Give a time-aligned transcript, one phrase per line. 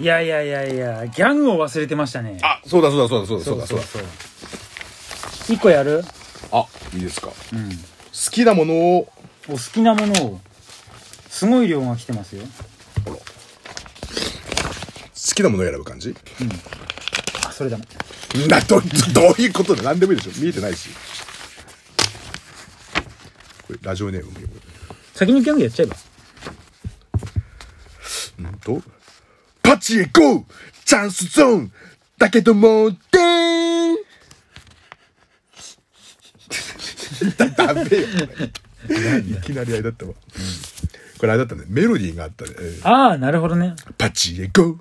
[0.00, 2.38] いやいやいやいやギャグを忘れてましたね。
[2.42, 3.84] あそうだそうだそうだそうだそうだそうだ。
[3.84, 4.02] そう
[5.54, 6.02] 一個やる？
[6.52, 7.28] あいいですか。
[7.28, 7.70] 好うん。
[8.32, 9.08] きなものを。
[9.48, 10.40] お好きなものを
[11.28, 12.44] すごい量が来てますよ。
[13.04, 13.16] ほら。
[13.16, 13.22] 好
[15.34, 16.14] きなものを選ぶ感じ？
[17.46, 17.84] あそれだめ
[18.46, 18.80] など
[19.12, 19.82] どういうことだ？
[19.82, 20.40] 何でもいいでしょ。
[20.42, 20.88] 見えてないし。
[23.66, 24.38] これラジオネームも
[25.14, 25.96] 先にギャグやっちゃえば。
[28.38, 28.54] うん？
[28.60, 28.80] と？
[28.80, 28.82] パ
[29.80, 30.44] チへゴー。
[30.84, 31.72] チャンスゾーン。
[32.18, 33.96] だけどもでーん
[37.36, 37.86] だダメよ
[39.18, 40.12] いきなりあれだったわ、
[41.18, 41.64] これあれだったね。
[41.68, 43.74] メロディーがあったね、うんああなるほどね。
[43.98, 44.76] パチへゴー。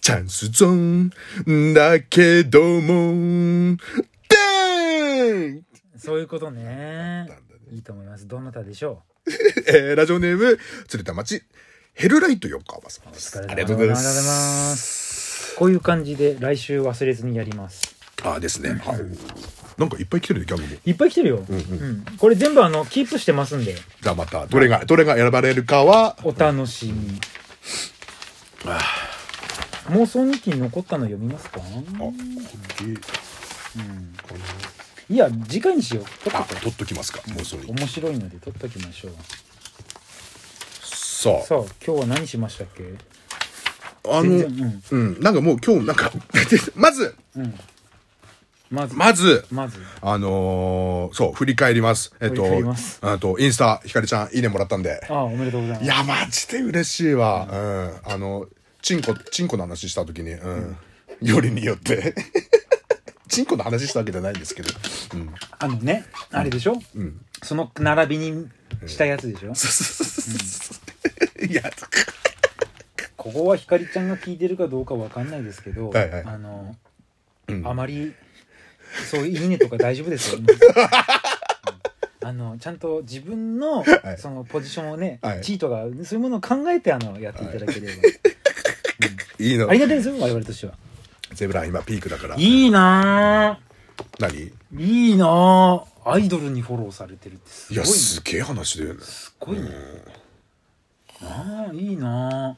[0.00, 1.10] チャンスゾー
[1.50, 1.74] ン。
[1.74, 3.76] だけども
[4.28, 5.62] でーん
[5.98, 7.28] そういうことね。
[7.70, 8.26] いいと思います。
[8.28, 9.02] どなたでしょ
[9.68, 10.58] えーラジオネーム、
[10.88, 11.42] 鶴田町、
[11.94, 13.38] ヘルライト横浜さんです。
[13.38, 13.96] うありがとうございま。
[14.76, 15.54] す。
[15.56, 17.94] こういう感じで来週忘れずにやります。
[18.24, 18.70] あですね。
[18.70, 18.98] はい。
[19.78, 20.68] なんかいっぱい来てるね、ギャグも。
[20.84, 23.74] いっぱい来てるよ、うんこれ全部あのキープしてますんで。
[23.74, 27.20] じゃあまた、どれが、どれが選ばれるかは、お楽しみ。
[29.88, 31.60] 妄想日記に残ったの読みますか？
[31.60, 31.62] あ、
[31.98, 32.14] こっ
[32.76, 32.94] ち、
[34.22, 34.36] こ
[35.10, 36.04] いや次回にしよう。
[36.30, 37.70] 取っとこ取っときますか、もうそれう。
[37.70, 39.12] 面白いので取っときましょう
[41.22, 42.82] ささあ今日は何しましたっけ？
[44.10, 46.10] あ、あの、全然うん、なんかもう今日なんか、
[46.74, 47.54] まず、うんうん
[48.70, 52.10] まずまず、まずあのーそう、振り返ります。
[52.20, 52.46] えっと
[53.02, 55.06] あと、インスタ、ひかりちゃん、いいねもらったんで。
[55.10, 57.46] ああおめでとうございますいや、マジで嬉しいわ。
[57.52, 58.10] うん。
[58.10, 58.46] あの、
[58.80, 60.76] チンコ、チンコの話した時に、うん。
[61.20, 62.14] よりによって。
[63.28, 64.70] チンコの話したわけじゃないんですけど。
[65.14, 65.34] うん。
[65.58, 67.20] あのねあれでしょ、うん。
[67.42, 68.48] その並びに
[68.86, 69.52] したやつでしょ、
[71.52, 71.62] いや、
[73.16, 76.22] ここはひかりちゃんが聞いてるかどうかわかんないですけど、はいはい。
[76.24, 76.74] あの、
[77.48, 77.66] うん。
[77.66, 78.14] あまり
[79.10, 80.40] そういういいねとか大丈夫ですよ、
[82.22, 82.28] うん。
[82.28, 84.18] あのちゃんと自分の、はい。
[84.18, 85.42] そのポジションをね、はい。
[85.42, 87.92] チートがそういうものを考えてあのやっていただければ、
[89.38, 89.52] い。
[89.54, 89.68] いの。
[89.68, 89.78] あり。
[89.78, 90.74] がたいですよ我々としては。
[91.34, 92.36] ゼブラ今ピークだから。
[92.36, 93.58] いいな
[94.18, 94.32] 何？
[94.32, 99.00] ぁいいなぁアイドルにフォローされてるってすいや、ごいねすげえ話だよね。
[99.02, 99.68] すごいね、
[101.72, 102.56] いいな。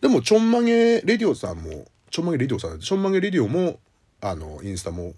[0.00, 3.78] でも、ちょんまげレディオさんも、ちょんまげレディオさん、ちょんまげレディオも、
[4.20, 5.14] あの、インスタも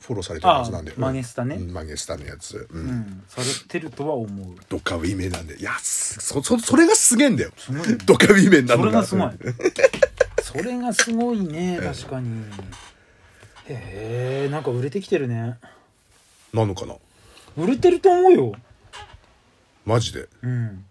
[0.00, 0.92] フォローされてるはずなんで。
[0.92, 1.56] あマゲスタね。
[1.56, 2.56] うんマゲスタのやつ。
[2.56, 2.74] う。
[2.74, 2.90] ぁうん。
[2.90, 4.56] んされてるとは思う。
[4.68, 5.58] ドカウィメンなんで。
[5.58, 7.52] いや、すそ、そ、それがすげえんだよ。
[7.56, 7.94] すごいね。
[8.04, 9.30] ドカウィメンなのそれがすごい。
[10.42, 12.44] それがすごいね確かに。
[13.68, 15.58] へえんか売れてきてるね。
[16.52, 16.96] なのかな？
[17.56, 18.52] 売れてると思うよ。
[19.86, 20.28] マジで？
[20.42, 20.84] うん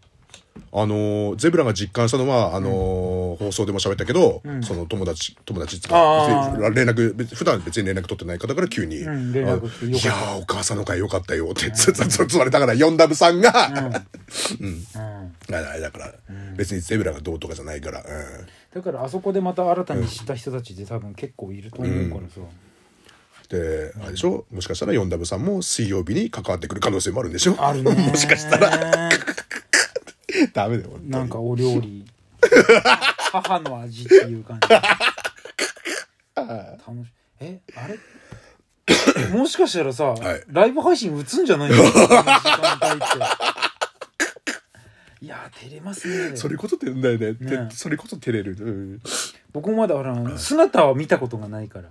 [0.74, 4.64] あのーゼブラが実感したのは、あのー放送でも喋ったけど、ん。
[4.64, 13.70] その友達、友達っつうあか、連絡、別普段別に連絡取ってない方から急に、いやー、お母さんの会良かったよって、つつつつわれたから、ヨンダブさんが、
[14.60, 14.84] うん。
[15.50, 16.14] だから、
[16.56, 18.06] 別にゼブラがどうとかじゃないから、うん。
[18.74, 22.40] だからあそこでまた新たに知った人たちで多分結構いると思うからさ、
[23.50, 24.46] で、あれでしょ？
[24.52, 27.56] もしかしたらヨンダブさんも水曜日に関わってくる可能性もあるんでしょ？
[27.60, 29.10] あるね もしかしたら。
[30.54, 32.06] ダメだよ、なんかお料理。
[33.32, 34.70] 母の味っていう感じ。
[36.36, 37.12] 楽しい。
[37.40, 37.98] えあれ？
[39.38, 40.44] もしかしたらさ、い。
[40.48, 41.76] ライブ配信打つんじゃないの？
[41.84, 42.20] 時間
[42.82, 43.10] 帯っ
[45.20, 45.26] て。
[45.26, 46.36] いやー照れますね。
[46.36, 47.36] それこそてんだよね。
[47.36, 48.58] てねそれこそ照れる。
[48.60, 49.02] うん。
[49.54, 51.90] 僕もまだほら姿は見たことがないから。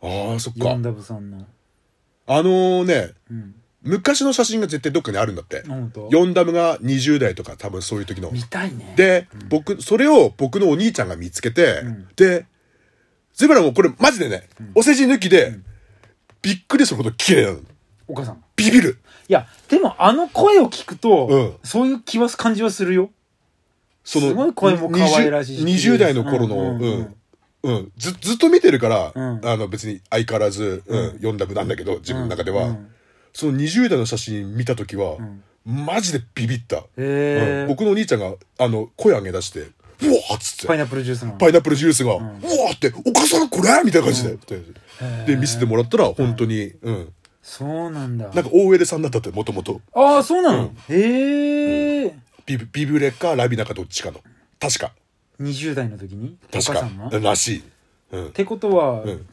[0.00, 0.68] ああ、そっか。
[0.70, 0.82] ヨン。
[0.82, 1.44] ダブさんの。
[2.28, 5.62] あのね、うん昔の写真が絶対どっかにあるんだって。
[6.10, 8.30] ヨンダムが20代とか多分そういう時の。
[8.30, 8.94] 見たいね。
[8.96, 12.08] で、僕、それを僕のお兄ちゃんが見つけて、ん。
[12.16, 12.46] で、
[13.34, 15.58] ゼブラもこれマジでね、お世辞抜きで、
[16.42, 17.60] びっくりするほど綺麗なの。
[18.08, 18.42] お母さん。
[18.56, 18.98] ビビる。
[19.28, 21.54] いやでもあの声を聞くと、うん。
[21.62, 23.10] そういう気は感じはするよ。
[24.02, 25.90] その、すごい声も可愛らしいし。
[25.90, 26.80] 20, 20代の頃の、ううん。
[26.80, 27.16] ん、う
[27.62, 27.74] うん。
[27.74, 27.92] ん。
[27.96, 29.40] ず、ずっと見てるから、うん。
[29.46, 32.76] あの別に相変わらず、うん、ヨンダムなんだけど、自分の中では。
[33.46, 36.84] うんその20代の写真見た時は、んマジでビビった。
[36.96, 40.66] うん僕のお兄ちゃんが、あの、声上げ出して、うわーっつって。
[40.66, 44.38] パイナップルジュースのパイナップルジュースが、うわーって、お母さんこれみたいな感じで。
[45.26, 47.12] で、見せてもらったら、本当に、うん。
[47.42, 49.80] そうなんだなんか、OL さんだったって、もともと。
[49.94, 52.14] ああそうなの、へえ
[52.46, 54.20] ビブビブレかラビナかどっちかの。
[54.58, 54.92] 確か。
[55.40, 56.36] 20代の時に？
[56.50, 57.18] お確母さんがか。
[57.18, 57.62] らしい。
[58.12, 58.30] うんっ。
[58.30, 59.26] てことは、ん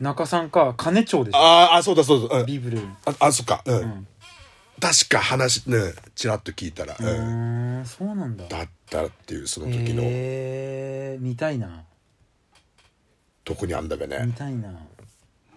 [0.00, 2.38] 中さんか金町でしょあーあ、そうだそうだ。
[2.38, 3.62] うんビブルあ、あ、そっか。
[3.66, 3.86] うん。
[3.86, 4.06] ん
[4.80, 7.84] 確か話、ね、ちらっと聞いたら、ううん。
[7.84, 10.02] そうなんだだったっていう、その時の。
[10.04, 11.82] へえ見たいな
[13.44, 14.68] どこにあんだべ見ねたいな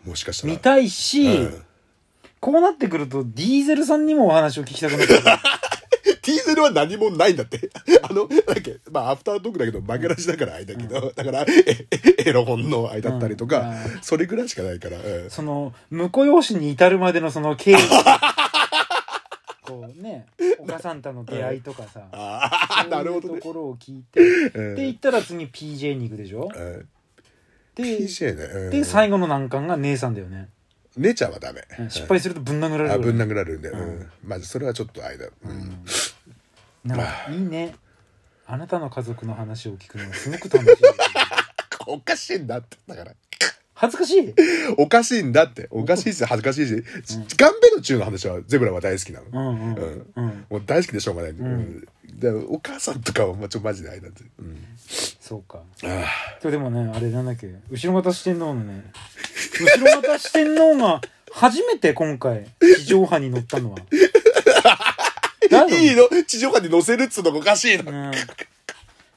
[0.05, 1.63] もしかしたら見たいし、うん
[2.39, 5.21] こうなってくるとディーゼルさんにもお話を聞きたくなってくる
[6.69, 7.69] ルは何もないんだって。
[8.03, 11.45] あの、だっけ、まあ、アフタートークだけど、負けなしだからあれだけど、だから、え
[11.91, 17.75] え エロ本の愛だったりとか、うんそれぐらいしかないから、うんその婿養子に至るまでのその経緯
[19.63, 20.25] こうね
[20.59, 23.47] お母さんとの出会いとかさ、ああ、なるほどねそういうと。
[23.47, 24.19] ころを聞いて、
[24.53, 26.49] うんで行ったら次 PJ に行くでしょ？
[26.53, 26.87] うん
[27.75, 28.43] で PJ ね。
[28.43, 30.49] うんで最後の難関が姉さんだよね、
[30.97, 31.61] 姉ちゃんはダメ。
[31.89, 33.69] 失敗するとぶん殴られるぶん殴られるんで。
[33.69, 34.09] ううんん。
[34.25, 35.25] まず、それはちょっと間。
[35.45, 35.83] うん。
[36.83, 37.75] なんかいいね。
[38.47, 40.83] あなたの家族の話を聞くのがすごく楽しい。
[41.87, 42.77] おかしいんだって。
[42.87, 43.13] だから。
[43.73, 44.33] 恥ずかしい。
[44.77, 45.67] おかしいんだって。
[45.71, 46.83] おかしいし、恥ずかしいし、
[47.37, 49.25] ガンベの中の話はゼブラは大好きなの。
[49.31, 50.11] うんうんうん。
[50.15, 50.45] うん。
[50.49, 51.33] もう大好きでしょうがない。
[51.33, 51.39] ん。
[51.39, 51.87] うん。
[52.19, 54.15] でお母さんとかはもうちょマジで間で。
[54.39, 54.63] うん。
[55.19, 55.59] そうか。
[55.83, 56.05] あ今
[56.41, 57.47] 日でもねあれなんだっけ。
[57.71, 58.91] 後ろ方四天王のね。
[59.59, 61.01] 後ろ方四天王が
[61.31, 63.77] 初めて今回地上波に乗ったのは。
[63.77, 63.83] だ
[64.69, 65.00] あ
[65.69, 66.07] いいの？
[66.25, 67.91] 地上波に乗せるっつうのがおかしいの。
[67.91, 68.11] うん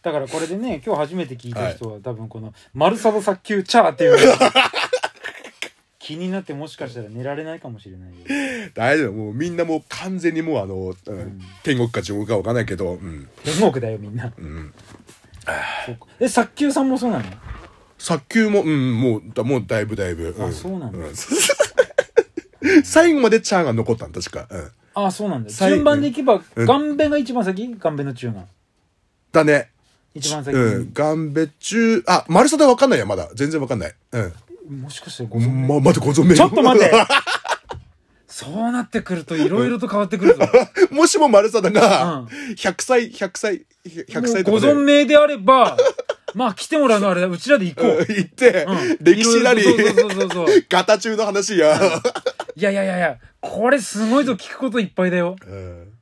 [0.02, 4.50] だからこれでね今日初めて聞いた人は多分この「丸サド早急チャー」っていうのが
[5.98, 9.12] 気になってもしかしたら寝られないかもしれないよ大丈夫。
[9.14, 13.26] もうみんなもう完全にもうあの、うん天国か地獄かわかんないけど、うん。
[13.44, 14.74] 天国だよみんなうん。
[16.20, 17.24] え早急さんもそうなの？
[17.96, 20.36] 早急も、うん、もう、だもうだいぶだいぶ。
[20.38, 20.98] あそうなんだ
[22.84, 24.46] 最後までチャーが残ったの、確か。
[24.50, 24.70] うん。
[24.94, 27.74] あそうなんだ最順番でいけばうんガンベが一番先？
[27.78, 28.44] ガンベの中が
[29.32, 29.70] だね。
[30.14, 30.54] 一番先？
[30.54, 30.92] うん。
[30.92, 33.28] ガンベ中、あ、丸貞わかんないよ、まだ。
[33.34, 33.94] 全然わかんない。
[34.12, 34.20] う
[34.72, 34.80] ん。
[34.82, 35.68] もしかしてご存命？
[35.68, 36.36] ま、まだご存命？
[36.36, 36.92] ちょっと待って
[38.34, 40.40] そうなってくるといろいろと変わってくるぞ。
[40.90, 45.76] もしも丸貞がうん、100歳、100歳、100もうご歳とかで存命であれば、
[46.34, 48.12] まあ来てもらうのはあれだ、うちらで行こう。
[48.12, 50.64] 行ってうん、歴史なりいろいろとそうそうそうそう。
[50.68, 51.80] ガタ中の話や。
[52.56, 55.36] いやいやいやいや、これすごいぞ、聞くこといっぱいだよ。
[55.46, 55.92] うん。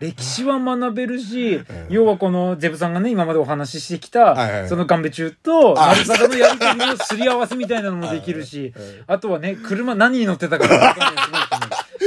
[0.00, 8.74] 歴史は学べるし、要はこのゼブさんがね、今までお話ししてきた、そのガンベ中と、あ丸坂のやりとりのすり合わせみたいなのもできるし、
[9.06, 11.24] あとはね、車何に乗ってたかわかんない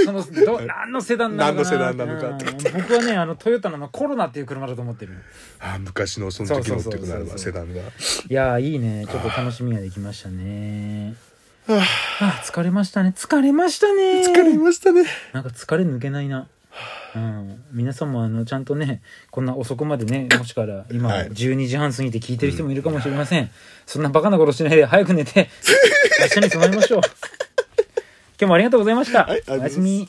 [0.05, 1.79] その、ど、何のセダンなのかな。
[1.79, 2.37] 何のセダンなのか
[2.77, 5.13] 僕はね、あの、トヨタのコロナっていう車だと思ってる。
[5.59, 7.79] あ昔のその時のってくなるわ、セダンが。
[7.79, 7.83] い
[8.29, 9.05] やーいいね。
[9.09, 11.15] ちょっと楽しみができましたね。
[11.67, 11.83] は
[12.21, 13.13] あ、疲れましたね。
[13.15, 14.21] 疲れましたね。
[14.25, 15.03] 疲れましたね。
[15.33, 16.47] なんか疲れ抜けないな。
[17.15, 23.49] うん、皆さんもあのちゃんとねこんな遅くまでねもしから今はい12時半過ぎて聞いてる人もいるかもしれません、
[23.87, 25.49] そんなバカなことしないで早く寝て
[26.21, 27.05] 明日に備えましょう今
[28.39, 30.07] 日もありがとうございました、はいおやすみ